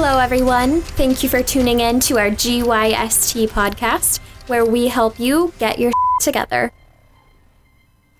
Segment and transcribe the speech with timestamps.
[0.00, 0.80] Hello, everyone.
[0.80, 5.90] Thank you for tuning in to our GYST podcast, where we help you get your
[6.20, 6.70] together.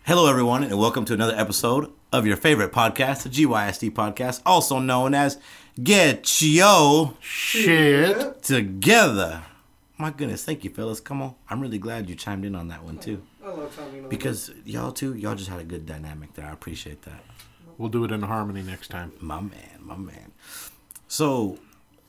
[0.04, 4.80] Hello, everyone, and welcome to another episode of your favorite podcast, the GYST podcast, also
[4.80, 5.38] known as
[5.80, 8.42] Get Yo Shit.
[8.42, 9.44] Together.
[9.98, 10.98] My goodness, thank you, fellas.
[10.98, 11.36] Come on.
[11.48, 13.22] I'm really glad you chimed in on that one, too.
[13.42, 14.00] I love Tommy.
[14.08, 16.46] Because y'all, too, y'all just had a good dynamic there.
[16.46, 17.22] I appreciate that.
[17.78, 19.12] We'll do it in harmony next time.
[19.20, 20.32] My man, my man.
[21.06, 21.58] So,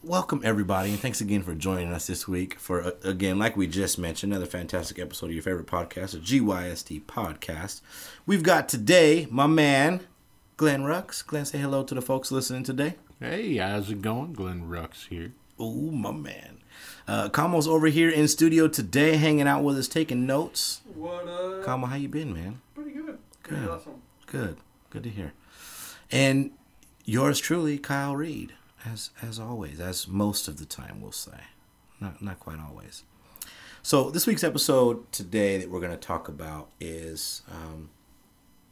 [0.04, 3.68] welcome everybody, and thanks again for joining us this week for uh, again, like we
[3.68, 7.82] just mentioned, another fantastic episode of your favorite podcast, a GYST podcast.
[8.26, 10.02] We've got today my man,
[10.58, 11.26] Glenn Rux.
[11.26, 12.96] Glenn, say hello to the folks listening today.
[13.20, 14.34] Hey, how's it going?
[14.34, 15.34] Glenn Rux here.
[15.60, 16.58] Ooh, my man.
[17.08, 20.82] Uh, Kamo's over here in studio today, hanging out with us, taking notes.
[20.96, 21.64] What up?
[21.64, 22.62] Kamo, how you been, man?
[22.76, 23.18] Pretty good.
[23.44, 23.70] Pretty Good.
[23.72, 24.02] awesome.
[24.28, 24.58] Good,
[24.92, 25.34] good to hear.
[26.12, 26.52] And
[27.04, 28.54] yours truly, Kyle Reed,
[28.86, 31.42] as as always, as most of the time we'll say,
[32.00, 33.04] not not quite always.
[33.82, 37.90] So this week's episode today that we're going to talk about is um,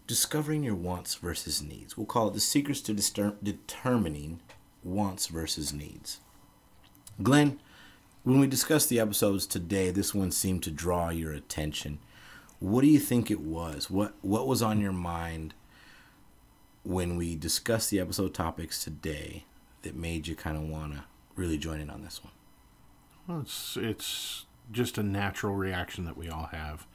[0.06, 1.98] discovering your wants versus needs.
[1.98, 4.42] We'll call it the secrets to dister- determining
[4.84, 6.20] wants versus needs.
[7.24, 7.60] Glenn,
[8.24, 12.00] when we discussed the episodes today, this one seemed to draw your attention.
[12.60, 13.90] What do you think it was?
[13.90, 15.54] What what was on your mind
[16.84, 19.46] when we discussed the episode topics today
[19.83, 21.03] that made you kind of want to
[21.36, 22.33] really join in on this one?
[23.28, 26.86] Well, it's it's just a natural reaction that we all have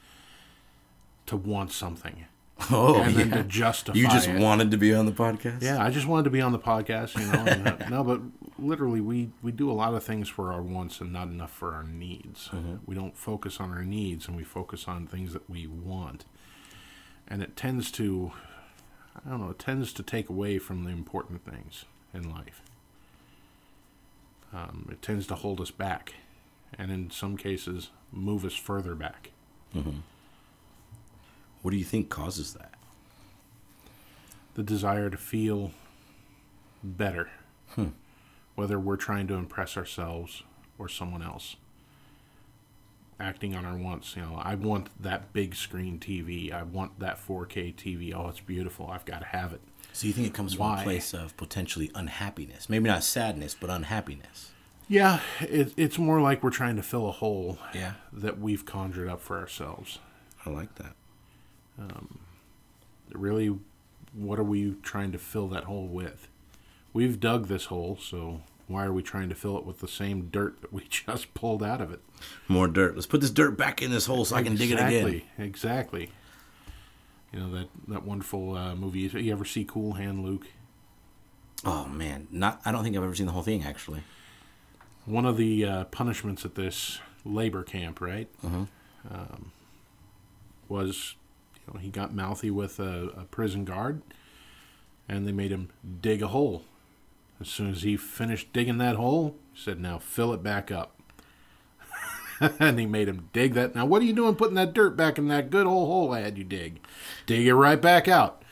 [1.26, 2.26] to want something.
[2.70, 4.38] Oh, And then to justify You just it.
[4.38, 5.62] wanted to be on the podcast?
[5.62, 7.44] Yeah, I just wanted to be on the podcast, you know.
[7.44, 8.20] and, uh, no, but
[8.56, 11.74] literally, we we do a lot of things for our wants and not enough for
[11.74, 12.50] our needs.
[12.86, 16.24] We don't focus on our needs, and we focus on things that we want.
[17.26, 18.30] And it tends to,
[19.26, 22.62] I don't know, it tends to take away from the important things in life.
[24.52, 26.14] Um, it tends to hold us back,
[26.78, 29.30] and in some cases, move us further back.
[31.62, 32.74] What do you think causes that?
[34.54, 35.70] the desire to feel
[36.84, 37.30] better,
[38.54, 40.42] whether we're trying to impress ourselves
[40.78, 41.56] or someone else.
[43.20, 46.52] Acting on our wants, you know, I want that big screen TV.
[46.52, 48.12] I want that 4K TV.
[48.14, 48.88] Oh, it's beautiful.
[48.90, 49.60] I've got to have it.
[49.92, 52.68] So you think it comes from a place of potentially unhappiness?
[52.68, 54.50] Maybe not sadness, but unhappiness.
[54.88, 57.92] Yeah, it, it's more like we're trying to fill a hole Yeah.
[58.12, 59.98] that we've conjured up for ourselves.
[60.44, 60.94] I like that.
[61.78, 62.18] Um,
[63.12, 63.56] really,
[64.12, 66.28] what are we trying to fill that hole with?
[66.92, 70.28] We've dug this hole, so why are we trying to fill it with the same
[70.30, 72.00] dirt that we just pulled out of it?
[72.48, 72.94] More dirt.
[72.94, 74.86] Let's put this dirt back in this hole so I can dig it again.
[75.06, 76.10] Exactly, Exactly.
[77.32, 79.00] You know that that wonderful uh, movie.
[79.00, 80.46] You ever see Cool Hand Luke?
[81.64, 82.60] Oh man, not.
[82.64, 84.02] I don't think I've ever seen the whole thing actually.
[85.06, 88.64] One of the uh, punishments at this labor camp, right, Mm-hmm.
[89.10, 89.52] um,
[90.68, 91.14] was
[91.66, 94.02] you know he got mouthy with a, a prison guard,
[95.08, 95.70] and they made him
[96.00, 96.64] dig a hole.
[97.42, 101.00] As soon as he finished digging that hole, he said, "Now fill it back up."
[102.58, 103.74] and he made him dig that.
[103.74, 106.20] Now, what are you doing putting that dirt back in that good old hole I
[106.20, 106.80] had you dig?
[107.26, 108.42] Dig it right back out.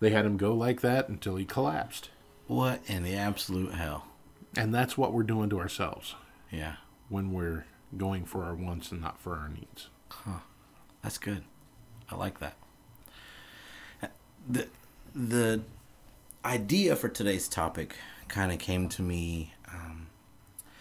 [0.00, 2.10] They had him go like that until he collapsed.
[2.46, 4.06] What in the absolute hell?
[4.56, 6.14] And that's what we're doing to ourselves
[6.50, 6.76] Yeah,
[7.08, 7.66] when we're
[7.96, 9.88] going for our wants and not for our needs.
[10.08, 10.40] Huh.
[11.02, 11.44] That's good.
[12.10, 12.54] I like that.
[14.48, 14.68] The
[15.14, 15.62] the
[16.44, 17.96] idea for today's topic
[18.28, 19.54] kind of came to me.
[19.72, 20.06] Um,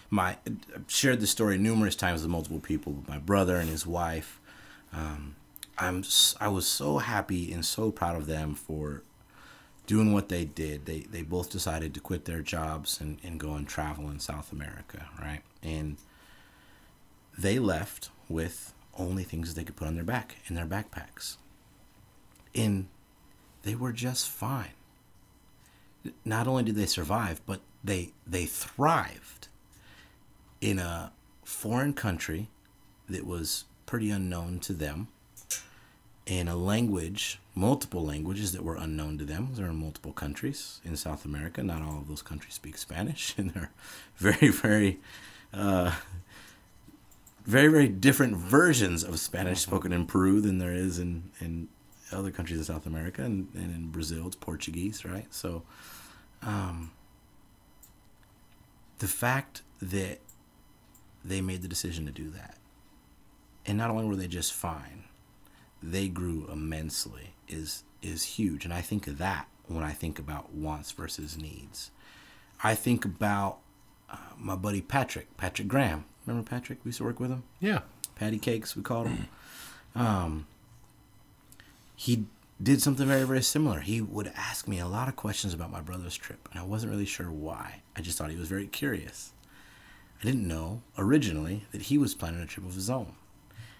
[0.10, 0.38] my
[0.76, 2.94] I've shared the story numerous times with multiple people.
[2.94, 4.40] With my brother and his wife.
[4.94, 5.36] Um,
[5.78, 6.04] I'm
[6.40, 9.04] I was so happy and so proud of them for
[9.86, 10.86] doing what they did.
[10.86, 14.52] They they both decided to quit their jobs and, and go and travel in South
[14.52, 15.42] America, right?
[15.62, 15.98] And
[17.38, 21.38] they left with only things they could put on their back in their backpacks.
[22.56, 22.88] And
[23.62, 24.72] they were just fine.
[26.26, 29.48] Not only did they survive, but they they thrived
[30.62, 31.12] in a
[31.44, 32.50] foreign country
[33.10, 35.08] that was pretty unknown to them
[36.26, 39.50] in a language, multiple languages that were unknown to them.
[39.54, 41.64] There are multiple countries in South America.
[41.64, 43.72] Not all of those countries speak Spanish, and they're
[44.18, 45.00] very, very,
[45.54, 45.96] uh,
[47.46, 51.70] very, very different versions of Spanish spoken in Peru than there is in in
[52.12, 55.34] other countries of South America, and, and in Brazil it's Portuguese, right?
[55.34, 55.64] So,
[56.42, 56.92] um,
[59.00, 60.20] the fact that
[61.24, 62.58] they made the decision to do that,
[63.66, 65.04] and not only were they just fine,
[65.82, 70.52] they grew immensely is is huge and i think of that when i think about
[70.54, 71.92] wants versus needs
[72.64, 73.60] i think about
[74.10, 76.06] uh, my buddy Patrick, Patrick Graham.
[76.26, 76.80] Remember Patrick?
[76.84, 77.44] We used to work with him.
[77.60, 77.82] Yeah.
[78.16, 79.28] Patty Cakes, we called him.
[79.96, 80.46] Um,
[81.96, 82.26] he
[82.62, 83.80] did something very, very similar.
[83.82, 86.92] He would ask me a lot of questions about my brother's trip, and I wasn't
[86.92, 87.82] really sure why.
[87.96, 89.34] I just thought he was very curious.
[90.22, 93.14] I didn't know originally that he was planning a trip of his own.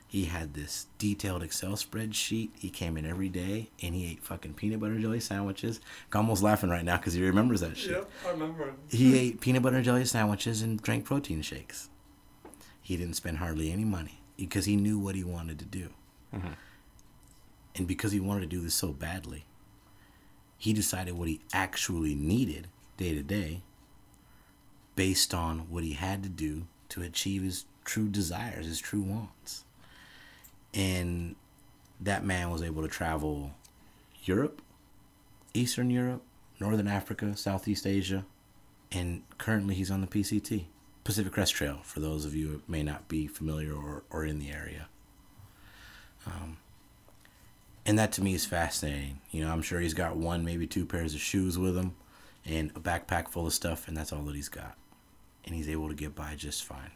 [0.10, 2.52] He had this detailed Excel spreadsheet.
[2.58, 5.82] He came in every day and he ate fucking peanut butter and jelly sandwiches.
[6.14, 7.92] I'm almost laughing right now because he remembers that shit.
[7.92, 8.74] Yep, I remember.
[8.90, 11.90] He ate peanut butter and jelly sandwiches and drank protein shakes.
[12.82, 15.90] He didn't spend hardly any money because he knew what he wanted to do.
[16.34, 16.54] Mm-hmm.
[17.78, 19.46] And because he wanted to do this so badly,
[20.58, 23.62] he decided what he actually needed day to day
[24.96, 29.64] based on what he had to do to achieve his true desires, his true wants.
[30.74, 31.36] And
[32.02, 33.52] that man was able to travel
[34.24, 34.62] Europe,
[35.54, 36.24] Eastern Europe,
[36.60, 38.26] Northern Africa, Southeast Asia,
[38.92, 40.66] and currently he's on the PCT,
[41.04, 44.40] Pacific Crest Trail, for those of you who may not be familiar or, or in
[44.40, 44.88] the area.
[46.26, 46.58] Um,
[47.88, 49.20] and that to me is fascinating.
[49.32, 51.96] You know, I'm sure he's got one, maybe two pairs of shoes with him
[52.46, 54.76] and a backpack full of stuff, and that's all that he's got.
[55.46, 56.92] And he's able to get by just fine.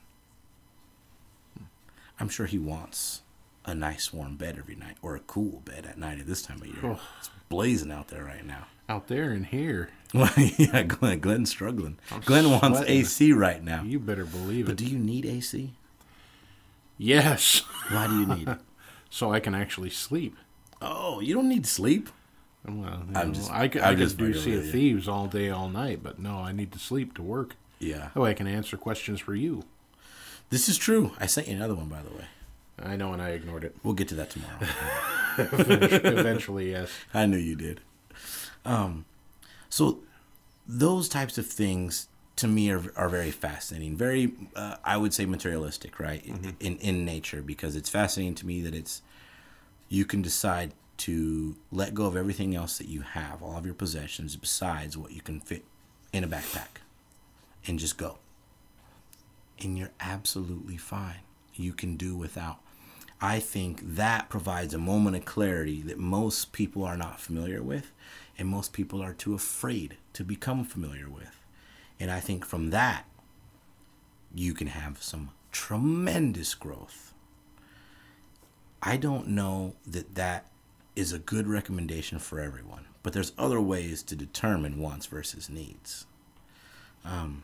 [2.19, 3.21] I'm sure he wants
[3.65, 6.61] a nice warm bed every night or a cool bed at night at this time
[6.61, 6.77] of year.
[6.83, 6.99] Oh.
[7.19, 8.67] It's blazing out there right now.
[8.89, 9.89] Out there and here.
[10.57, 11.97] Yeah, Glenn, Glenn's struggling.
[12.25, 12.81] Glenn wants.
[12.81, 13.83] AC right now.
[13.83, 14.75] You better believe But it.
[14.75, 15.71] But do you need AC?
[16.97, 17.59] yes.
[17.89, 18.59] Why do you need it?
[19.09, 20.35] so I can actually sleep.
[20.81, 22.09] Oh, you don't need sleep.
[22.65, 24.69] Well, I'm know, just- I could, I just could do Sea of.
[24.69, 27.55] Thieves all day, all night, but no, I need to sleep to work.
[27.79, 28.09] Yeah.
[28.13, 29.63] That way I can answer questions for you.
[30.49, 31.11] This is true.
[31.19, 32.25] I sent you another one, by the way.
[32.83, 33.75] I know, and I ignored it.
[33.83, 34.57] We'll get to that tomorrow.
[35.37, 36.91] Eventually, yes.
[37.13, 37.81] I knew you did.
[38.65, 39.05] Um,
[39.69, 39.99] so
[40.67, 42.07] those types of things
[42.37, 43.95] to me are, are very fascinating.
[43.95, 46.23] Very, uh, I would say, materialistic, right?
[46.25, 49.01] In, in in nature, because it's fascinating to me that it's
[49.91, 53.75] you can decide to let go of everything else that you have, all of your
[53.75, 55.65] possessions, besides what you can fit
[56.13, 56.79] in a backpack,
[57.67, 58.17] and just go.
[59.59, 61.19] And you're absolutely fine.
[61.55, 62.59] You can do without.
[63.19, 67.91] I think that provides a moment of clarity that most people are not familiar with,
[68.37, 71.37] and most people are too afraid to become familiar with.
[71.99, 73.03] And I think from that,
[74.33, 77.10] you can have some tremendous growth.
[78.83, 80.47] I don't know that that
[80.95, 86.05] is a good recommendation for everyone, but there's other ways to determine wants versus needs.
[87.05, 87.43] Um,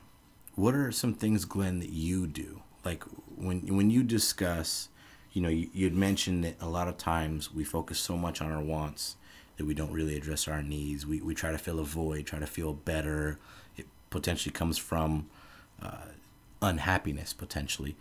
[0.56, 2.62] what are some things, Glenn, that you do?
[2.84, 3.04] Like
[3.36, 4.90] when when you discuss,
[5.34, 8.52] you know, you, you'd mentioned that a lot of times we focus so much on
[8.52, 9.16] our wants
[9.58, 11.06] that we don't really address our needs.
[11.06, 13.38] We we try to fill a void, try to feel better.
[13.76, 15.28] It potentially comes from
[15.82, 16.08] uh,
[16.62, 17.96] unhappiness, potentially.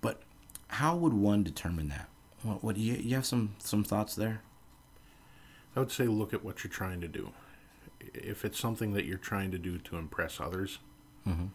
[0.00, 0.22] But
[0.68, 2.08] how would one determine that?
[2.42, 4.42] What, what you you have some some thoughts there?
[5.76, 7.30] I would say look at what you're trying to do.
[8.14, 10.80] If it's something that you're trying to do to impress others,
[11.26, 11.46] mm-hmm.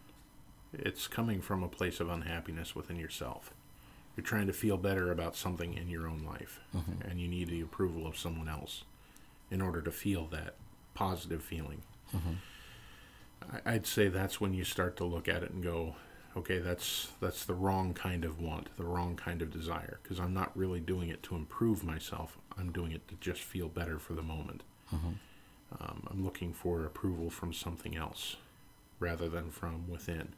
[0.72, 3.52] it's coming from a place of unhappiness within yourself.
[4.16, 7.08] You're trying to feel better about something in your own life, mm-hmm.
[7.08, 8.82] and you need the approval of someone else
[9.50, 10.54] in order to feel that
[10.94, 11.82] positive feeling.
[12.14, 13.52] Mm-hmm.
[13.52, 15.94] I- I'd say that's when you start to look at it and go,
[16.36, 20.34] okay, that's that's the wrong kind of want, the wrong kind of desire, because I'm
[20.34, 22.38] not really doing it to improve myself.
[22.58, 24.62] I'm doing it to just feel better for the moment.
[25.80, 28.36] Um, I'm looking for approval from something else
[29.00, 30.28] rather than from within.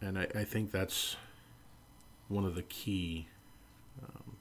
[0.00, 1.16] And I, I think that's
[2.28, 3.28] one of the key
[4.02, 4.36] um,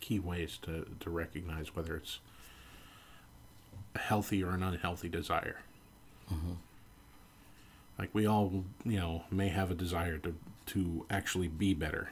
[0.00, 2.20] key ways to, to recognize whether it's
[3.94, 5.60] a healthy or an unhealthy desire.
[7.98, 10.34] Like we all, you know, may have a desire to
[10.66, 12.10] to actually be better.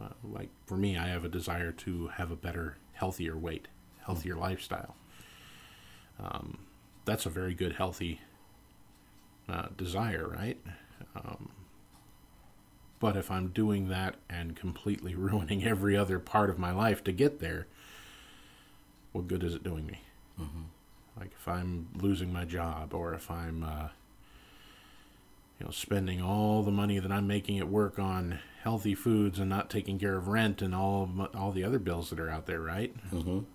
[0.00, 3.68] Uh, like for me, I have a desire to have a better, healthier weight,
[4.04, 4.94] healthier lifestyle.
[6.20, 6.58] Um,
[7.04, 8.20] that's a very good, healthy
[9.48, 10.58] uh, desire, right?
[11.16, 11.50] Um,
[13.00, 17.12] but if I'm doing that and completely ruining every other part of my life to
[17.12, 17.66] get there,
[19.12, 20.00] what good is it doing me?
[21.18, 23.88] Like if I'm losing my job, or if I'm, uh,
[25.58, 29.50] you know, spending all the money that I'm making at work on healthy foods and
[29.50, 32.46] not taking care of rent and all my, all the other bills that are out
[32.46, 32.94] there, right?
[33.12, 33.28] Mm-hmm.
[33.30, 33.46] You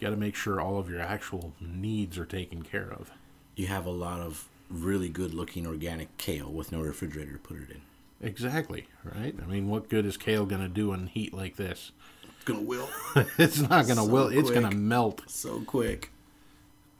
[0.00, 3.10] got to make sure all of your actual needs are taken care of.
[3.56, 7.58] You have a lot of really good looking organic kale with no refrigerator to put
[7.58, 7.80] it in.
[8.20, 9.34] Exactly, right?
[9.40, 11.92] I mean, what good is kale going to do in heat like this?
[12.22, 12.90] It's gonna wilt
[13.38, 14.32] it's not going to So wilt.
[14.32, 15.22] It's going to melt.
[15.26, 16.10] so quick.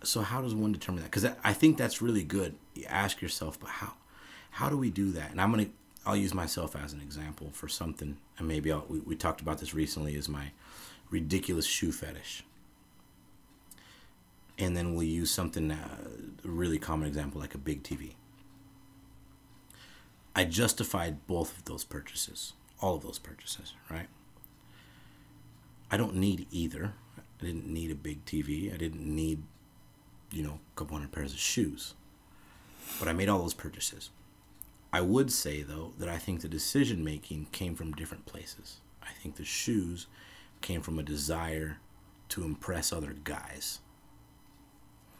[0.04, 1.10] So how does one determine that?
[1.10, 2.54] Because I think that's really good.
[2.74, 3.94] You ask yourself, but how
[4.50, 5.30] how do we do that?
[5.30, 5.68] And I'm gonna
[6.06, 9.58] I'll use myself as an example for something, and maybe I'll, we we talked about
[9.58, 10.14] this recently.
[10.14, 10.52] Is my
[11.10, 12.44] ridiculous shoe fetish,
[14.58, 15.98] and then we'll use something uh,
[16.44, 18.12] a really common example like a big TV.
[20.36, 24.08] I justified both of those purchases, all of those purchases, right?
[25.90, 26.92] I don't need either.
[27.16, 28.72] I didn't need a big TV.
[28.74, 29.42] I didn't need,
[30.34, 31.94] you know, a couple hundred pairs of shoes.
[32.98, 34.10] But I made all those purchases.
[34.92, 38.80] I would say, though, that I think the decision making came from different places.
[39.02, 40.06] I think the shoes
[40.60, 41.78] came from a desire
[42.30, 43.80] to impress other guys.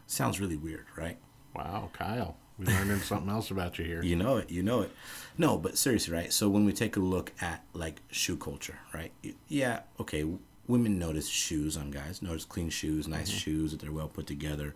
[0.07, 1.19] Sounds really weird, right?
[1.55, 2.37] Wow, Kyle.
[2.59, 4.03] We learned something else about you here.
[4.03, 4.51] You know it.
[4.51, 4.93] You know it.
[5.37, 6.33] No, but seriously, right?
[6.33, 9.13] So when we take a look at like shoe culture, right?
[9.49, 10.25] Yeah, okay.
[10.67, 13.39] Women notice shoes on guys, notice clean shoes, nice mm-hmm.
[13.39, 14.75] shoes that they're well put together,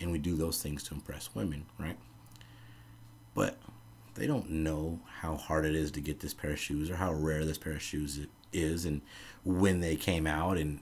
[0.00, 1.96] and we do those things to impress women, right?
[3.34, 3.58] But
[4.14, 7.12] they don't know how hard it is to get this pair of shoes or how
[7.12, 9.02] rare this pair of shoes is and
[9.44, 10.80] when they came out and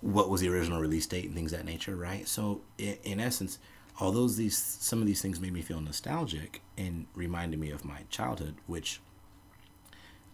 [0.00, 2.26] what was the original release date and things that nature, right?
[2.26, 3.58] So in, essence,
[4.00, 8.00] although these some of these things made me feel nostalgic and reminded me of my
[8.10, 9.00] childhood, which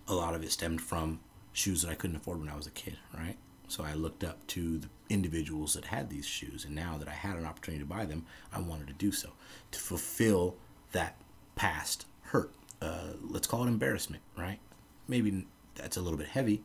[0.07, 1.21] a lot of it stemmed from
[1.53, 3.37] shoes that I couldn't afford when I was a kid, right?
[3.69, 7.13] So I looked up to the individuals that had these shoes, and now that I
[7.13, 9.31] had an opportunity to buy them, I wanted to do so
[9.71, 10.57] to fulfill
[10.93, 11.17] that
[11.55, 12.51] past hurt.
[12.81, 14.59] Uh, let's call it embarrassment, right?
[15.07, 16.63] Maybe that's a little bit heavy,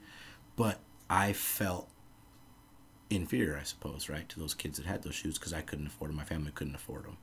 [0.56, 0.80] but
[1.10, 1.90] I felt
[3.10, 6.10] inferior, I suppose, right, to those kids that had those shoes because I couldn't afford
[6.10, 6.18] them.
[6.18, 7.18] My family couldn't afford them.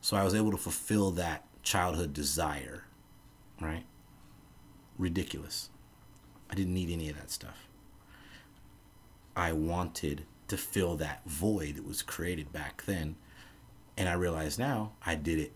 [0.00, 2.84] So I was able to fulfill that childhood desire,
[3.60, 3.84] right?
[4.98, 5.68] Ridiculous.
[6.48, 7.65] I didn't need any of that stuff.
[9.36, 13.16] I wanted to fill that void that was created back then.
[13.96, 15.52] And I realize now I did it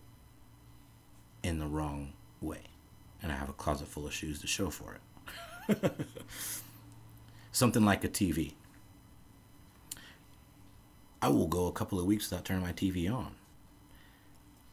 [1.42, 2.62] in the wrong way.
[3.22, 4.98] And I have a closet full of shoes to show for
[5.68, 5.92] it.
[7.52, 8.54] Something like a TV.
[11.22, 13.34] I will go a couple of weeks without turning my TV on.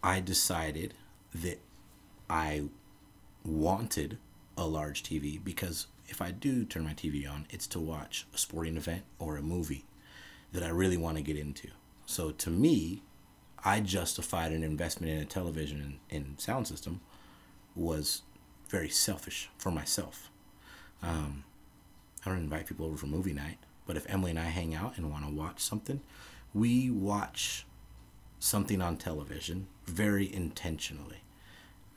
[0.02, 0.94] I decided
[1.34, 1.60] that
[2.30, 2.64] I
[3.44, 4.18] wanted
[4.58, 8.38] a large TV because if I do turn my TV on, it's to watch a
[8.38, 9.86] sporting event or a movie
[10.52, 11.70] that I really want to get into.
[12.06, 13.04] So to me,
[13.64, 17.02] I justified an investment in a television and, and sound system
[17.76, 18.22] was
[18.70, 20.30] very selfish for myself.
[21.04, 21.44] Um,
[22.26, 24.98] I don't invite people over for movie night, but if Emily and I hang out
[24.98, 26.02] and want to watch something,
[26.54, 27.66] we watch
[28.40, 31.24] something on television very intentionally.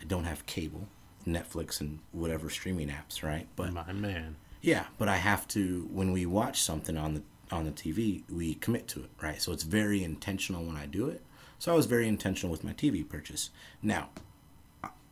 [0.00, 0.88] I don't have cable,
[1.26, 3.46] Netflix, and whatever streaming apps, right?
[3.56, 4.36] But my man.
[4.62, 8.54] Yeah, but I have to when we watch something on the on the TV, we
[8.54, 9.40] commit to it, right?
[9.40, 11.22] So it's very intentional when I do it.
[11.58, 13.50] So I was very intentional with my TV purchase.
[13.82, 14.10] Now,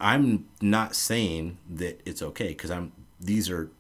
[0.01, 3.71] I'm not saying that it's okay because I'm these are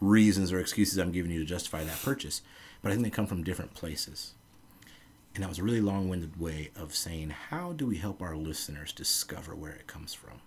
[0.00, 2.42] reasons or excuses I'm giving you to justify that purchase,
[2.82, 4.32] but I think they come from different places.
[5.34, 8.34] And that was a really long winded way of saying, how do we help our
[8.34, 10.40] listeners discover where it comes from?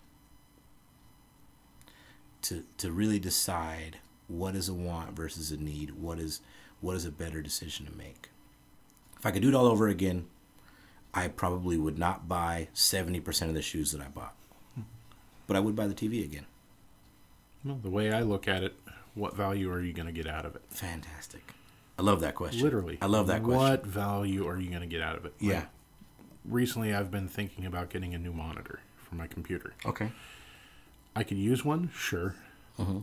[2.43, 6.41] To, to really decide what is a want versus a need, what is,
[6.81, 8.29] what is a better decision to make.
[9.17, 10.25] If I could do it all over again,
[11.13, 14.35] I probably would not buy 70% of the shoes that I bought.
[15.47, 16.45] But I would buy the TV again.
[17.63, 18.75] Well, the way I look at it,
[19.13, 20.63] what value are you going to get out of it?
[20.69, 21.43] Fantastic.
[21.97, 22.63] I love that question.
[22.63, 22.97] Literally.
[23.01, 23.59] I love that question.
[23.59, 25.33] What value are you going to get out of it?
[25.39, 25.65] Yeah.
[26.43, 29.73] Recently, I've been thinking about getting a new monitor for my computer.
[29.85, 30.11] Okay.
[31.15, 32.35] I could use one, sure.
[32.77, 33.01] Uh-huh.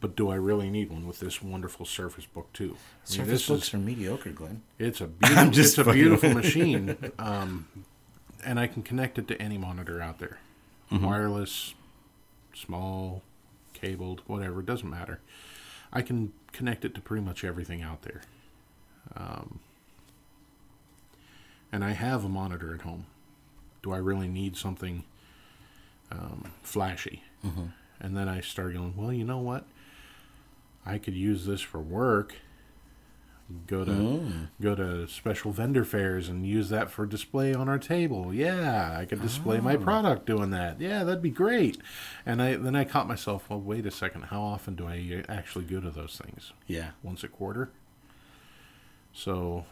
[0.00, 2.64] But do I really need one with this wonderful Surface Book 2?
[2.64, 4.62] I mean, Surface Books is, are mediocre, Glenn.
[4.78, 6.96] It's a beautiful, it's a beautiful machine.
[7.18, 7.68] Um,
[8.44, 10.38] and I can connect it to any monitor out there.
[10.92, 11.06] Mm-hmm.
[11.06, 11.72] Wireless,
[12.52, 13.22] small,
[13.72, 15.20] cabled, whatever, it doesn't matter.
[15.92, 18.20] I can connect it to pretty much everything out there.
[19.16, 19.60] Um,
[21.72, 23.06] and I have a monitor at home.
[23.82, 25.04] Do I really need something
[26.10, 27.22] um, flashy?
[27.44, 27.66] Mm-hmm.
[28.00, 29.64] And then I started going, well, you know what?
[30.84, 32.34] I could use this for work.
[33.66, 34.48] Go to mm.
[34.58, 38.32] go to special vendor fairs and use that for display on our table.
[38.32, 39.60] Yeah, I could display oh.
[39.60, 40.80] my product doing that.
[40.80, 41.76] Yeah, that'd be great.
[42.24, 43.50] And I then I caught myself.
[43.50, 44.22] Well, wait a second.
[44.22, 46.54] How often do I actually go to those things?
[46.66, 47.70] Yeah, once a quarter.
[49.12, 49.66] So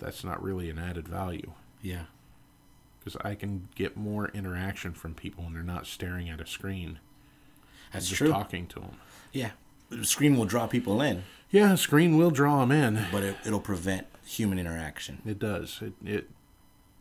[0.00, 1.50] that's not really an added value.
[1.82, 2.04] Yeah,
[3.04, 7.00] because I can get more interaction from people when they're not staring at a screen.
[7.92, 8.30] That's just true.
[8.30, 8.96] Talking to them.
[9.32, 9.50] Yeah,
[9.90, 11.24] the screen will draw people in.
[11.50, 13.06] Yeah, screen will draw them in.
[13.12, 15.20] but it, it'll prevent human interaction.
[15.26, 15.80] It does.
[15.82, 16.30] It it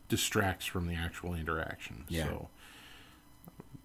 [0.09, 2.03] distracts from the actual interaction.
[2.09, 2.25] Yeah.
[2.25, 2.49] So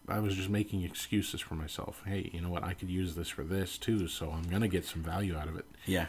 [0.08, 2.02] I was just making excuses for myself.
[2.04, 2.64] Hey, you know what?
[2.64, 5.56] I could use this for this too, so I'm gonna get some value out of
[5.56, 5.66] it.
[5.86, 6.06] Yeah.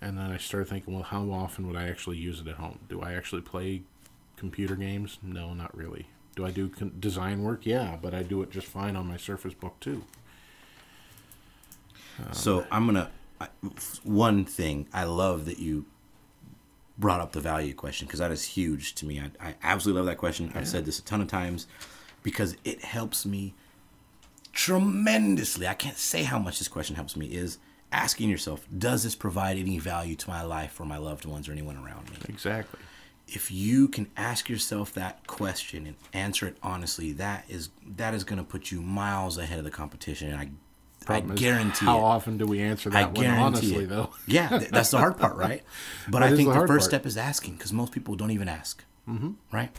[0.00, 2.80] And then I started thinking, well, how often would I actually use it at home?
[2.88, 3.82] Do I actually play
[4.42, 5.18] computer games?
[5.22, 6.08] No, not really.
[6.34, 7.64] Do I do con- design work?
[7.64, 10.02] Yeah, but I do it just fine on my Surface Book 2.
[12.18, 13.08] Um, so I'm gonna
[13.40, 13.46] I,
[14.02, 15.86] one thing I love that you
[16.98, 19.20] brought up the value question because that is huge to me.
[19.20, 20.50] I, I absolutely love that question.
[20.56, 21.68] I've said this a ton of times
[22.24, 23.54] because it helps me
[24.52, 25.68] tremendously.
[25.68, 27.26] I can't say how much this question helps me.
[27.26, 27.58] Is
[27.92, 31.52] asking yourself, does this provide any value to my life or my loved ones or
[31.52, 32.16] anyone around me?
[32.28, 32.80] Exactly.
[33.34, 38.24] If you can ask yourself that question and answer it honestly, that is that is
[38.24, 40.30] going to put you miles ahead of the competition.
[40.30, 42.02] And I, I Problem is, guarantee How it.
[42.02, 43.88] often do we answer I that one guarantee honestly, it.
[43.88, 44.10] though?
[44.26, 45.62] yeah, that's the hard part, right?
[46.08, 47.02] But That I think the the, first part.
[47.02, 49.32] step is asking because most people don't even ask, mm-hmm.
[49.50, 49.70] right?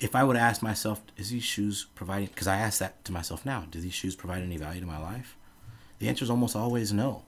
[0.00, 2.28] If I would ask myself, is these shoes providing?
[2.28, 3.64] Because I ask that to myself now.
[3.68, 5.36] Do these shoes provide any value to my life?
[5.98, 7.22] The answer is almost always no.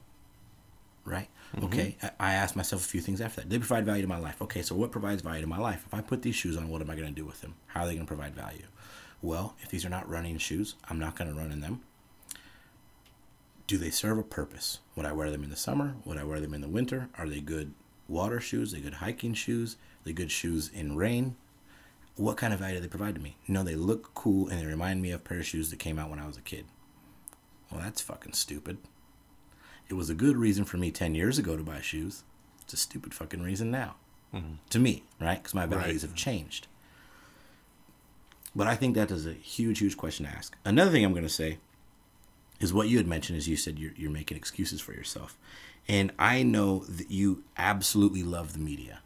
[1.04, 1.28] Right?
[1.56, 1.64] Mm-hmm.
[1.64, 1.96] Okay.
[2.02, 3.50] I, I ask myself a few things after that.
[3.50, 4.40] They provide value to my life.
[4.42, 5.84] Okay, so what provides value to my life?
[5.86, 7.54] If I put these shoes on, what am I going to do with them?
[7.66, 8.66] How are they going to provide value?
[9.22, 11.82] Well, if these are not running shoes, I'm not going to run in them.
[13.66, 14.78] Do they serve a purpose?
[14.96, 15.94] Would I wear them in the summer?
[16.04, 17.08] Would I wear them in the winter?
[17.18, 17.72] Are they good
[18.08, 18.72] water shoes?
[18.72, 19.74] Are they good hiking shoes?
[19.74, 21.36] Are they good shoes in rain?
[22.16, 23.36] What kind of value do they provide to me?
[23.46, 26.10] No, they look cool and they remind me of pair of shoes that came out
[26.10, 26.64] when I was a kid.
[27.70, 28.78] Well, that's fucking stupid.
[29.90, 32.22] It was a good reason for me 10 years ago to buy shoes.
[32.62, 33.96] It's a stupid fucking reason now.
[34.32, 34.54] Mm-hmm.
[34.70, 35.42] To me, right?
[35.42, 36.68] Because my values have changed.
[38.54, 40.56] But I think that is a huge, huge question to ask.
[40.64, 41.58] Another thing I'm going to say
[42.60, 45.36] is what you had mentioned is you said you're, you're making excuses for yourself.
[45.88, 49.00] And I know that you absolutely love the media.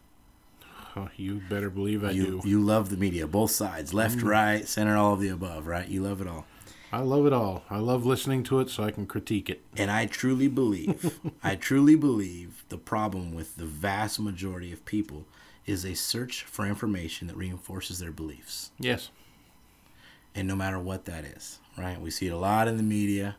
[0.97, 2.49] Oh, you better believe I You, do.
[2.49, 4.29] you love the media, both sides, left, mm.
[4.29, 5.89] right, center, all of the above, right?
[5.89, 6.47] You love it all.
[6.95, 7.65] I love it all.
[7.69, 9.63] I love listening to it so I can critique it.
[9.77, 15.25] And I truly believe, I truly believe the problem with the vast majority of people
[15.67, 18.71] is a search for information that reinforces their beliefs.
[18.79, 19.11] Yes.
[20.37, 22.01] And no matter what that is, right?
[22.01, 23.37] We see it a lot in the media.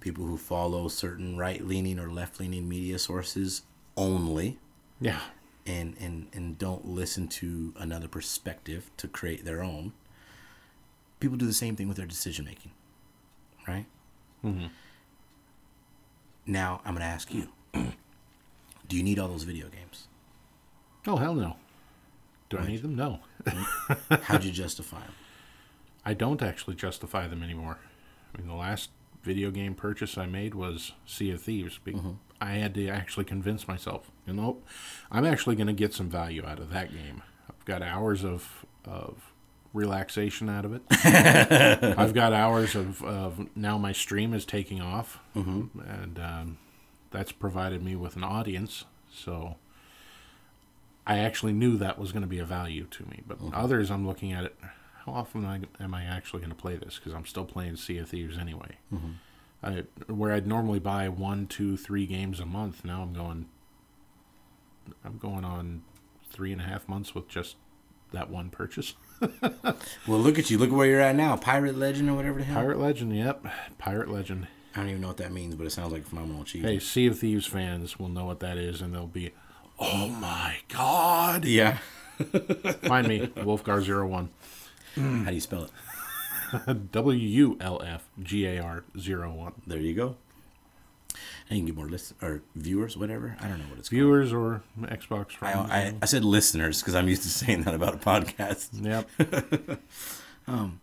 [0.00, 3.62] People who follow certain right leaning or left leaning media sources
[3.96, 4.58] only
[5.00, 5.20] Yeah.
[5.66, 9.94] and, and, and don't listen to another perspective to create their own.
[11.20, 12.70] People do the same thing with their decision making,
[13.66, 13.86] right?
[14.44, 14.66] Mm-hmm.
[16.46, 20.06] Now, I'm going to ask you do you need all those video games?
[21.06, 21.56] Oh hell no.
[22.48, 22.96] Do I need them?
[22.96, 23.20] No.
[24.22, 25.14] How'd you justify them?
[26.04, 27.78] I don't actually justify them anymore.
[28.34, 28.90] I mean, the last
[29.22, 31.78] video game purchase I made was Sea of Thieves.
[31.78, 32.00] Be-
[32.40, 34.58] I had to actually convince myself, you know,
[35.10, 37.22] I'm actually going to get some value out of that game.
[37.48, 39.27] I've got hours of of
[39.72, 40.82] relaxation out of it.
[41.98, 45.78] I've got hours of, of now my stream is taking off, mm-hmm.
[45.80, 46.58] and um,
[47.10, 48.84] that's provided me with an audience.
[49.12, 49.56] So
[51.06, 53.22] I actually knew that was going to be a value to me.
[53.26, 53.54] But mm-hmm.
[53.54, 54.56] others, I'm looking at it.
[55.06, 56.98] How often am I, am I actually going to play this?
[56.98, 58.76] Because I'm still playing Sea of Thieves anyway.
[58.92, 59.10] Mm-hmm.
[59.62, 63.46] I, where I'd normally buy one, two, three games a month, now I'm going.
[65.04, 65.82] I'm going on
[66.30, 67.56] three and a half months with just
[68.12, 68.94] that one purchase.
[70.06, 70.58] Well, look at you.
[70.58, 71.36] Look where you're at now.
[71.36, 72.56] Pirate Legend or whatever the hell.
[72.56, 73.44] Pirate Legend, yep,
[73.78, 74.46] Pirate Legend.
[74.74, 76.72] I don't even know what that means, but it sounds like a phenomenal achievement.
[76.74, 79.32] Hey, Sea of Thieves fans will know what that is, and they'll be,
[79.78, 81.44] oh my god!
[81.44, 81.78] Yeah.
[82.18, 84.28] Find me, Wolfgar01.
[84.94, 86.92] How do you spell it?
[86.92, 89.52] W U L F G A R 01.
[89.66, 90.16] There you go.
[91.48, 93.36] Can get more list or viewers, whatever.
[93.40, 95.70] I don't know what it's Viewers or Xbox friends.
[95.70, 98.68] I, I, I said listeners because I'm used to saying that about a podcast.
[98.72, 99.80] Yep.
[100.48, 100.80] Um,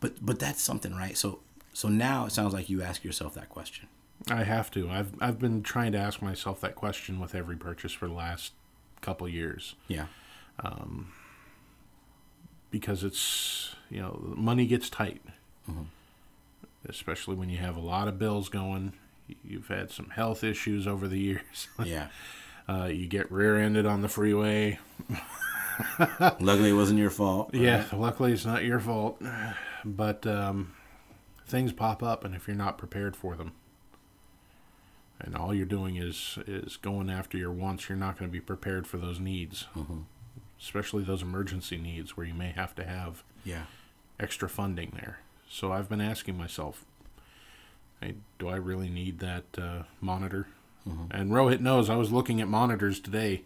[0.00, 1.16] but but that's something, right?
[1.16, 1.38] So
[1.72, 3.88] so now it sounds like you ask yourself that question.
[4.28, 4.90] I have to.
[4.90, 8.52] I've I've been trying to ask myself that question with every purchase for the last
[9.00, 10.06] couple years Yeah.
[10.60, 11.12] Um,
[12.70, 15.22] because it's you know money gets tight,
[15.70, 15.84] mm-hmm.
[16.88, 18.94] especially when you have a lot of bills going.
[19.44, 21.68] You've had some health issues over the years.
[21.84, 22.08] Yeah.
[22.68, 24.78] Uh, you get rear-ended on the freeway.
[26.18, 27.50] Luckily, it wasn't your fault.
[27.52, 29.20] Yeah, luckily it's not your fault,
[29.84, 30.72] but um,
[31.46, 33.52] things pop up, and if you're not prepared for them,
[35.20, 38.40] and all you're doing is is going after your wants, you're not going to be
[38.40, 39.66] prepared for those needs,
[40.60, 43.64] especially those emergency needs where you may have to have Yeah.
[44.18, 45.18] extra funding there.
[45.48, 46.84] So I've been asking myself,
[48.04, 50.46] Hey, do I really need that uh, monitor?
[50.86, 51.06] Mm-hmm.
[51.10, 53.44] And Rohit knows I was looking at monitors today.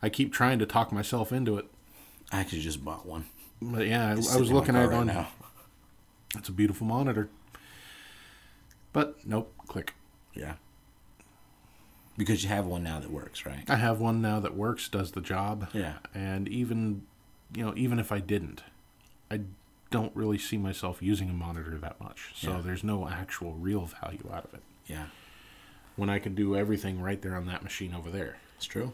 [0.00, 1.66] I keep trying to talk myself into it.
[2.32, 3.26] I actually just bought one.
[3.60, 5.06] But yeah, I, I was sitting in my looking at it right on.
[5.08, 5.28] now.
[6.34, 7.28] It's a beautiful monitor.
[8.94, 9.92] But nope, click.
[10.32, 10.54] Yeah.
[12.16, 13.64] Because you have one now that works, right?
[13.68, 15.68] I have one now that works, does the job.
[15.74, 15.98] Yeah.
[16.14, 17.02] And even,
[17.54, 18.62] you know, even if I didn't,
[19.30, 19.40] I
[19.90, 22.32] don't really see myself using a monitor that much.
[22.34, 22.60] So Yeah.
[22.60, 24.62] there's no actual real value out of it.
[24.86, 25.06] Yeah.
[25.96, 28.36] When I can do everything right there on that machine over there.
[28.56, 28.92] It's true.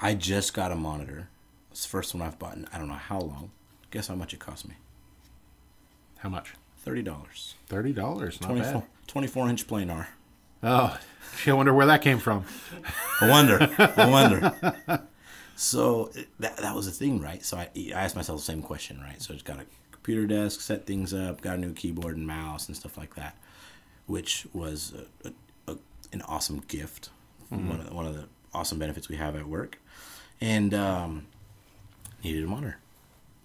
[0.00, 1.28] I just got a monitor.
[1.70, 3.50] It's the first one I've bought in I don't know how long.
[3.90, 4.74] Guess how much it cost me?
[6.18, 6.54] How much?
[6.78, 7.54] Thirty dollars.
[7.66, 8.40] Thirty dollars.
[8.40, 8.88] Not 24, bad.
[9.08, 10.06] 24 inch planar.
[10.62, 10.98] Oh,
[11.46, 12.44] I wonder where that came from.
[13.20, 13.58] I wonder.
[13.96, 15.02] I wonder.
[15.56, 17.44] So that that was the thing, right?
[17.44, 19.20] So I, I asked myself the same question, right?
[19.20, 19.64] So I just got a
[20.08, 23.36] computer desk, set things up, got a new keyboard and mouse and stuff like that,
[24.06, 25.76] which was a, a, a,
[26.14, 27.10] an awesome gift.
[27.50, 29.78] One, of the, one of the awesome benefits we have at work,
[30.40, 31.26] and um,
[32.24, 32.78] needed a monitor,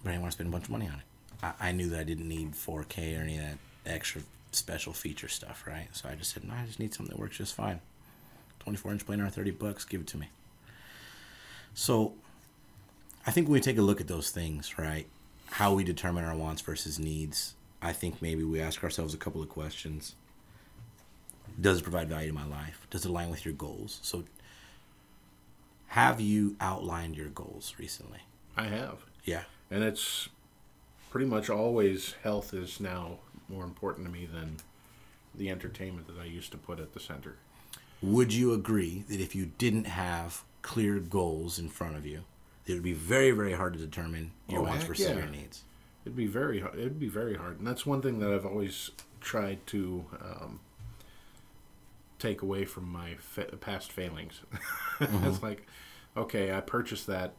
[0.02, 1.04] but I didn't want to spend a bunch of money on it.
[1.42, 4.22] I, I knew that I didn't need 4K or any of that extra
[4.52, 5.88] special feature stuff, right?
[5.92, 7.80] So I just said, no, I just need something that works just fine.
[8.60, 10.30] 24 inch planar, 30 bucks, give it to me.
[11.74, 12.14] So
[13.26, 15.06] I think when we take a look at those things, right,
[15.52, 19.42] how we determine our wants versus needs, I think maybe we ask ourselves a couple
[19.42, 20.14] of questions.
[21.60, 22.86] Does it provide value to my life?
[22.90, 24.00] Does it align with your goals?
[24.02, 24.24] So
[25.88, 28.20] have you outlined your goals recently?
[28.56, 28.98] I have.
[29.24, 29.44] Yeah.
[29.70, 30.28] And it's
[31.10, 34.56] pretty much always health is now more important to me than
[35.34, 37.36] the entertainment that I used to put at the center.
[38.02, 42.24] Would you agree that if you didn't have clear goals in front of you,
[42.66, 45.14] it would be very, very hard to determine your Oh, wants versus yeah.
[45.16, 45.64] your needs?
[46.04, 46.74] It'd be very hard.
[46.78, 50.60] It'd be very hard, and that's one thing that I've always tried to um,
[52.18, 54.40] take away from my fa- past failings.
[55.00, 55.66] it's like,
[56.16, 57.34] okay, I purchased that.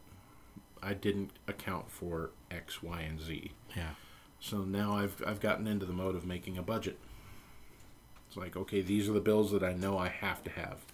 [0.81, 3.51] I didn't account for X, Y, and Z.
[3.75, 3.91] Yeah.
[4.39, 6.99] So now I've I've gotten into the mode of making a budget.
[8.27, 10.85] It's like, okay, these are the bills that I know I have to have.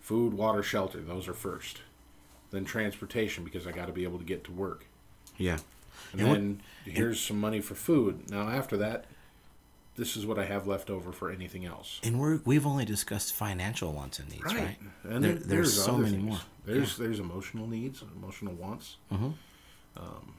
[0.00, 1.82] Food, water, shelter, those are first.
[2.50, 4.86] Then transportation because I got to be able to get to work.
[5.36, 5.58] Yeah.
[6.12, 8.30] And And what- then here's some money for food.
[8.30, 9.04] Now after that,
[9.96, 12.00] this is what I have left over for anything else.
[12.02, 14.78] And we're we've only discussed financial wants and needs, right?
[15.04, 16.24] And There- there, there's so many things.
[16.24, 16.40] more.
[16.64, 18.96] There's there's emotional needs, emotional wants.
[19.12, 19.34] Mhm.
[19.96, 20.34] Um,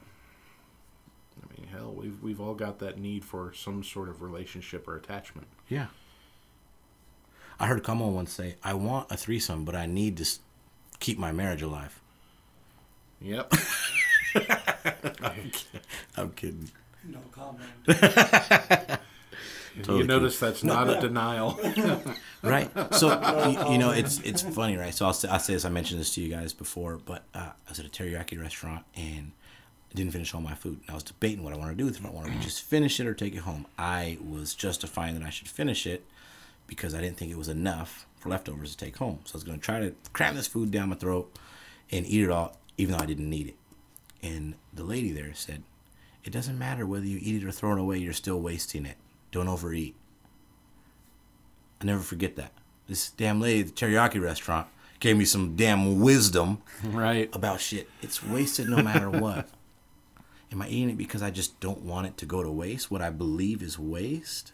[1.42, 4.96] I mean, hell, we've we've all got that need for some sort of relationship or
[4.96, 5.46] attachment.
[5.68, 5.86] Yeah.
[7.60, 10.28] I heard Kamal once say, "I want a threesome, but I need to
[10.98, 12.00] keep my marriage alive."
[13.22, 13.54] Yep.
[16.16, 16.70] I'm kidding.
[17.04, 17.70] No comment.
[19.78, 21.58] Totally you notice that's not a denial.
[22.42, 22.70] right?
[22.94, 23.08] So
[23.48, 24.92] you, you know, it's it's funny, right?
[24.92, 25.64] So I'll say, I'll say this.
[25.64, 28.84] I mentioned this to you guys before, but uh, I was at a teriyaki restaurant
[28.94, 29.32] and
[29.90, 30.80] I didn't finish all my food.
[30.82, 32.00] And I was debating what I wanted to do with it.
[32.00, 33.66] If I wanted to just finish it or take it home.
[33.78, 36.04] I was justifying that I should finish it
[36.66, 39.20] because I didn't think it was enough for leftovers to take home.
[39.24, 41.34] So I was going to try to cram this food down my throat
[41.90, 43.56] and eat it all, even though I didn't need it.
[44.22, 45.62] And the lady there said,
[46.24, 47.98] "It doesn't matter whether you eat it or throw it away.
[47.98, 48.96] You're still wasting it.
[49.30, 49.96] Don't overeat."
[51.80, 52.52] I never forget that.
[52.86, 54.68] This damn lady at the teriyaki restaurant
[55.00, 57.28] gave me some damn wisdom right.
[57.34, 57.88] about shit.
[58.02, 59.48] It's wasted no matter what.
[60.52, 62.90] Am I eating it because I just don't want it to go to waste?
[62.90, 64.52] What I believe is waste?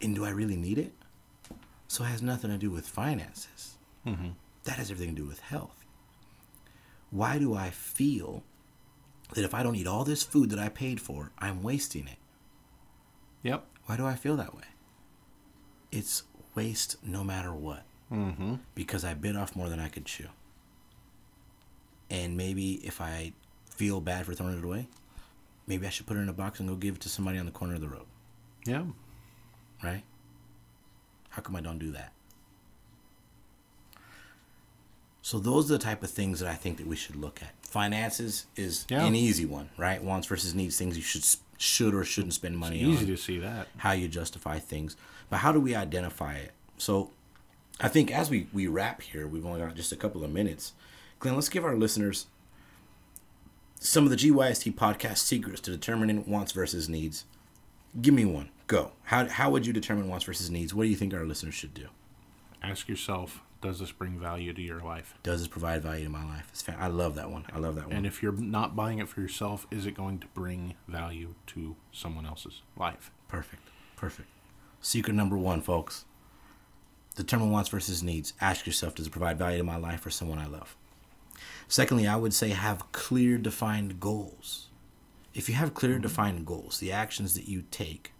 [0.00, 0.92] And do I really need it?
[1.88, 3.76] So it has nothing to do with finances.
[4.06, 4.28] Mm-hmm.
[4.64, 5.77] That has everything to do with health.
[7.10, 8.42] Why do I feel
[9.34, 12.18] that if I don't eat all this food that I paid for, I'm wasting it?
[13.42, 13.64] Yep.
[13.86, 14.64] Why do I feel that way?
[15.90, 17.84] It's waste no matter what.
[18.12, 18.56] Mm-hmm.
[18.74, 20.28] Because I bit off more than I could chew.
[22.10, 23.32] And maybe if I
[23.74, 24.88] feel bad for throwing it away,
[25.66, 27.46] maybe I should put it in a box and go give it to somebody on
[27.46, 28.06] the corner of the road,
[28.66, 28.84] Yeah.
[29.82, 30.02] right?
[31.30, 32.12] How come I don't do that?
[35.28, 37.52] So those are the type of things that I think that we should look at.
[37.60, 39.04] Finances is Yeah.
[39.04, 40.02] an easy one, right?
[40.02, 41.22] Wants versus needs, things you should
[41.58, 42.92] should or shouldn't spend money on.
[42.92, 43.68] Easy to see that.
[43.76, 44.96] how you justify things,
[45.28, 46.52] but how do we identify it?
[46.78, 47.10] So,
[47.78, 50.72] I think as we we wrap here, we've only got just a couple of minutes.
[51.18, 52.24] Glenn, let's give our listeners
[53.78, 57.26] some of the GYST podcast secrets to determining wants versus needs.
[58.00, 58.48] Give me one.
[58.66, 58.92] Go.
[59.02, 60.72] How how would you determine wants versus needs?
[60.72, 61.88] What do you think our listeners should do?
[62.62, 65.14] Ask yourself, does this bring value to your life?
[65.22, 66.52] Does this provide value to my life?
[66.78, 67.44] I love that one.
[67.52, 67.96] I love that one.
[67.96, 71.76] And if you're not buying it for yourself, is it going to bring value to
[71.92, 73.10] someone else's life?
[73.26, 73.68] Perfect.
[73.96, 74.28] Perfect.
[74.80, 76.04] Secret number one, folks.
[77.16, 78.32] Determine wants versus needs.
[78.40, 80.76] Ask yourself, does it provide value to my life or someone I love?
[81.66, 84.68] Secondly, I would say have clear, defined goals.
[85.34, 88.12] If you have clear, defined goals, the actions that you take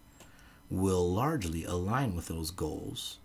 [0.68, 3.18] will largely align with those goals,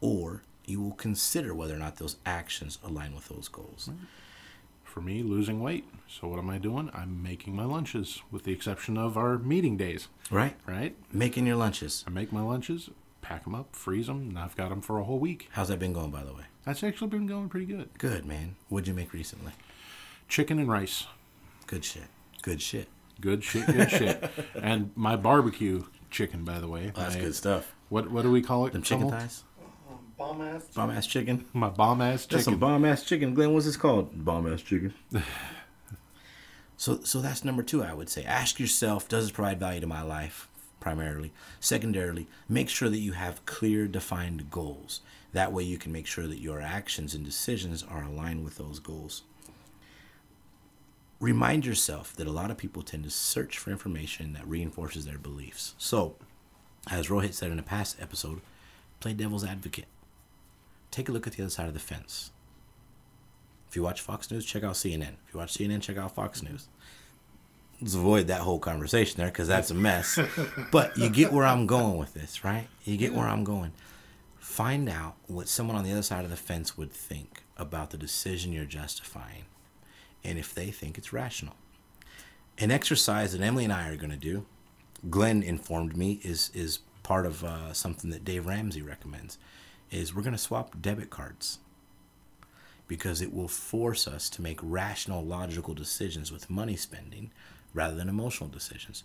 [0.00, 3.90] or you will consider whether or not those actions align with those goals.
[4.84, 5.84] For me, losing weight.
[6.08, 6.90] So what am I doing?
[6.94, 10.08] I'm making my lunches, with the exception of our meeting days.
[10.30, 10.56] Right?
[10.66, 10.96] Right?
[11.12, 12.04] Making your lunches.
[12.06, 12.90] I make my lunches,
[13.22, 15.48] pack them up, freeze them, and I've got them for a whole week.
[15.52, 16.44] How's that been going, by the way?
[16.64, 17.88] That's actually been going pretty good.
[17.98, 18.56] Good, man.
[18.68, 19.52] What'd you make recently?
[20.28, 21.06] Chicken and rice.
[21.66, 22.08] Good shit.
[22.42, 22.88] Good shit.
[23.20, 24.30] Good shit, good shit.
[24.62, 26.90] And my barbecue chicken, by the way.
[26.96, 27.74] Oh, that's my- good stuff.
[27.90, 28.72] What what do we call it?
[28.72, 29.42] Them chicken thighs?
[30.20, 30.64] Bomb ass.
[30.74, 31.46] Bomb ass chicken?
[31.54, 33.32] My bomb ass That's some bomb ass chicken.
[33.32, 34.22] Glenn, what's this called?
[34.22, 34.92] Bomb ass chicken.
[36.76, 38.24] so so that's number two, I would say.
[38.24, 40.46] Ask yourself, does it provide value to my life?
[40.78, 41.32] Primarily.
[41.58, 45.00] Secondarily, make sure that you have clear, defined goals.
[45.32, 48.78] That way you can make sure that your actions and decisions are aligned with those
[48.78, 49.22] goals.
[51.18, 55.18] Remind yourself that a lot of people tend to search for information that reinforces their
[55.18, 55.74] beliefs.
[55.78, 56.16] So,
[56.90, 58.42] as Rohit said in a past episode,
[59.00, 59.86] play devil's advocate.
[60.90, 62.30] Take a look at the other side of the fence.
[63.68, 65.14] If you watch Fox News, check out CNN.
[65.26, 66.68] If you watch CNN, check out Fox News.
[67.80, 70.18] Let's avoid that whole conversation there because that's a mess.
[70.72, 72.66] but you get where I'm going with this, right?
[72.84, 73.72] You get where I'm going.
[74.38, 77.96] Find out what someone on the other side of the fence would think about the
[77.96, 79.44] decision you're justifying
[80.24, 81.54] and if they think it's rational.
[82.58, 84.44] An exercise that Emily and I are going to do,
[85.08, 89.38] Glenn informed me, is is part of uh, something that Dave Ramsey recommends.
[89.90, 91.58] Is we're going to swap debit cards
[92.86, 97.30] because it will force us to make rational, logical decisions with money spending
[97.72, 99.04] rather than emotional decisions.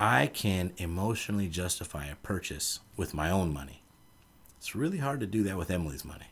[0.00, 3.82] I can emotionally justify a purchase with my own money.
[4.58, 6.26] It's really hard to do that with Emily's money.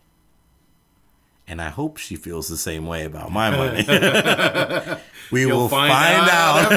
[1.46, 3.84] And I hope she feels the same way about my money.
[5.30, 6.72] we You'll will find find, out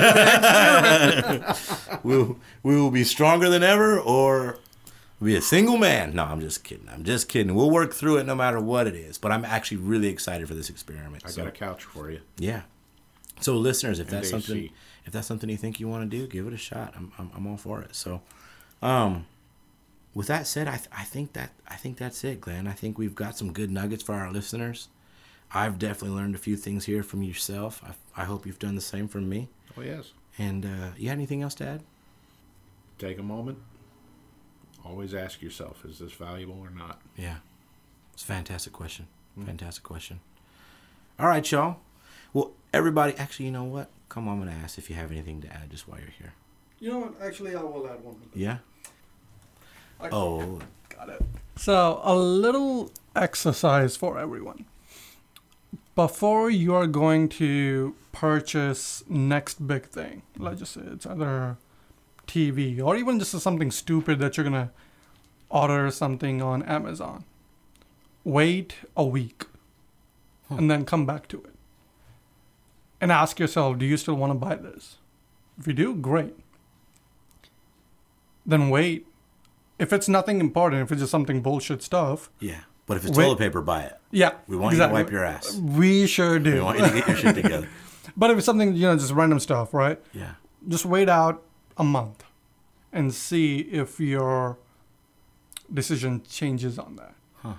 [1.35, 2.03] out.
[2.03, 4.59] we'll, we will be stronger than ever or
[5.25, 6.15] be a single man.
[6.15, 6.87] No, I'm just kidding.
[6.89, 7.53] I'm just kidding.
[7.55, 9.17] We'll work through it no matter what it is.
[9.17, 11.23] But I'm actually really excited for this experiment.
[11.25, 12.21] I So, got a couch for you.
[12.37, 12.61] yeah.
[13.39, 14.41] So listeners, if And that's AC.
[14.41, 14.69] something
[15.05, 16.93] if that's something you think you want to do, give it a shot.
[16.95, 17.95] I'm, I'm, I'm all for it.
[17.95, 18.21] So,
[18.83, 19.25] um,
[20.13, 22.67] with that said, I, th- I think that I think that's it, Glenn.
[22.67, 24.89] I think we've got some good nuggets for our listeners.
[25.53, 27.81] I've definitely learned a few things here from yourself.
[27.83, 29.49] I, I hope you've done the same from me.
[29.75, 30.11] Oh yes.
[30.37, 31.81] And uh, you had anything else to add?
[32.99, 33.57] Take a moment.
[34.85, 36.99] Always ask yourself, is this valuable or not?
[37.17, 37.37] Yeah,
[38.13, 39.07] it's a fantastic question.
[39.35, 39.43] Hmm.
[39.45, 40.19] Fantastic question.
[41.19, 41.77] All right, y'all.
[42.33, 43.89] Well, everybody, actually, you know what?
[44.09, 46.33] Come on, I'm gonna ask if you have anything to add just while you're here.
[46.79, 47.21] You know what?
[47.21, 48.15] Actually, I will add one.
[48.33, 48.57] Yeah.
[49.99, 51.21] I- Oh, Got it.
[51.55, 54.65] So, a little exercise for everyone.
[55.95, 61.57] Before you are going to purchase next big thing, let's just say it's either
[62.31, 64.71] TV or even just something stupid that you're gonna
[65.49, 67.25] order something on Amazon.
[68.23, 69.45] Wait a week
[70.47, 70.57] hmm.
[70.57, 71.53] and then come back to it.
[72.99, 74.97] And ask yourself, do you still want to buy this?
[75.59, 76.35] If you do, great.
[78.45, 79.07] Then wait
[79.81, 82.61] if it's nothing important, if it's just something bullshit stuff, yeah.
[82.85, 83.23] But if it's Wait.
[83.23, 83.97] toilet paper, buy it.
[84.11, 85.55] yeah, We want you to wipe your ass.
[85.55, 86.55] We sure do.
[86.55, 87.67] We want you to get your shit together.
[88.17, 89.99] but if it's something you know, just random stuff, right?
[90.13, 90.33] Yeah.
[90.67, 91.41] Just wait out
[91.77, 92.23] a month
[92.91, 94.57] and see if your
[95.73, 97.15] decision changes on that.
[97.35, 97.53] Huh.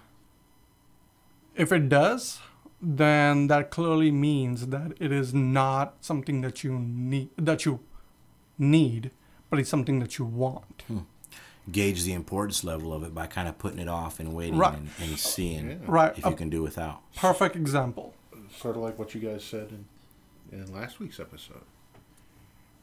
[1.57, 2.41] If it does,
[2.81, 7.81] then that clearly means that it is not something that you need that you
[8.59, 9.11] need,
[9.51, 10.83] but it's something that you want.
[10.89, 10.99] Hmm.
[11.71, 14.77] Gauge the importance level of it by kind of putting it off and waiting Right.
[14.77, 16.17] and, and seeing Right.
[16.19, 17.03] if A you can do without.
[17.15, 18.15] perfect example.
[18.57, 21.63] Sort of like what you guys said in, in last week's episode.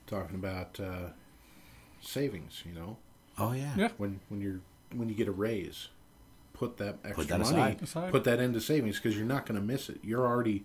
[0.09, 1.09] Talking about uh,
[2.01, 2.97] savings, you know.
[3.37, 3.73] Oh yeah.
[3.77, 3.89] Yeah.
[3.97, 4.59] When when you're
[4.93, 5.89] when you get a raise,
[6.53, 7.81] put that extra that money aside.
[7.83, 8.11] Aside.
[8.11, 9.99] put that into savings because you're not going to miss it.
[10.03, 10.63] You're already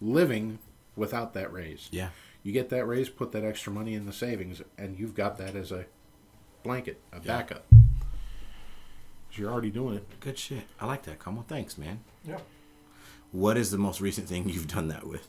[0.00, 0.58] living
[0.94, 1.88] without that raise.
[1.90, 2.10] Yeah.
[2.42, 5.56] You get that raise, put that extra money in the savings, and you've got that
[5.56, 5.86] as a
[6.62, 7.64] blanket, a backup.
[7.70, 10.20] 'Cause you're already doing it.
[10.20, 10.64] Good shit.
[10.80, 11.18] I like that.
[11.18, 12.00] Come on, thanks, man.
[12.24, 12.38] Yeah.
[13.32, 15.26] What is the most recent thing you've done that with?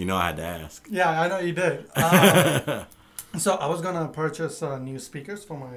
[0.00, 0.86] You know I had to ask.
[0.90, 1.86] Yeah, I know you did.
[3.32, 5.76] Um, so I was gonna purchase uh, new speakers for my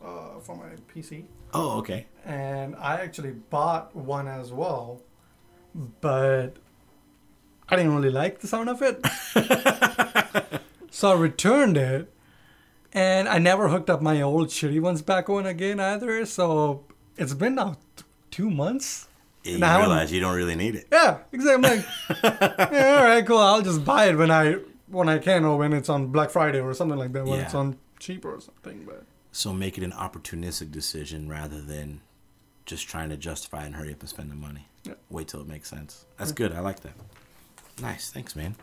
[0.00, 2.06] uh, for my PC, Oh, okay.
[2.24, 5.02] and I actually bought one as well,
[6.00, 6.50] but
[7.68, 9.04] I didn't really like the sound of it.
[10.90, 12.12] so I returned it,
[12.92, 16.24] and I never hooked up my old shitty ones back on again either.
[16.26, 16.84] So
[17.18, 19.08] it's been now th- two months.
[19.44, 20.88] You Now- realize you don't really need it.
[20.90, 21.52] Yeah, exactly.
[21.54, 21.86] I'm like,
[22.72, 23.38] yeah, all right, cool.
[23.38, 24.54] I'll just buy it when I
[24.88, 27.24] when I can or when it's on Black Friday or something like that.
[27.26, 28.84] When it's on cheaper or something.
[28.86, 32.00] But So make it an opportunistic decision rather than
[32.64, 34.66] just trying to justify and hurry up and spend the money.
[34.84, 34.94] Yeah.
[35.10, 36.04] Wait till it makes sense.
[36.16, 36.52] That's good.
[36.52, 36.92] I like that.
[37.82, 38.10] Nice.
[38.10, 38.54] Thanks, man.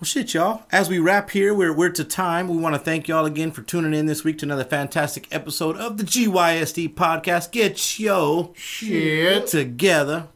[0.00, 0.62] Well, shit, y'all.
[0.70, 2.46] As we wrap here, we're, we're to time.
[2.46, 5.76] We want to thank y'all again for tuning in this week to another fantastic episode
[5.76, 7.50] of the GYSD podcast.
[7.50, 10.28] Get yo shit together.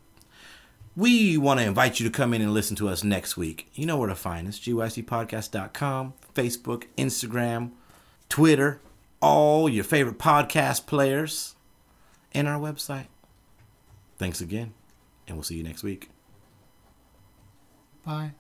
[0.97, 3.71] We want to invite you to come in and listen to us next week.
[3.75, 7.71] You know where to find us gysdpodcast.com, Facebook, Instagram,
[8.29, 8.81] Twitter,
[9.21, 11.55] all your favorite podcast players,
[12.33, 13.07] and our website.
[14.19, 14.75] Thanks again,
[15.29, 16.11] and we'll see you next week.
[18.05, 18.33] Bye.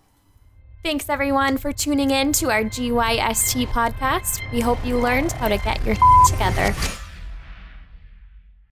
[0.83, 4.40] Thanks everyone for tuning in to our GYST podcast.
[4.51, 5.95] We hope you learned how to get your
[6.29, 6.75] together.